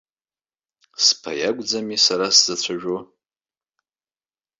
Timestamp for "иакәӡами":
1.39-1.97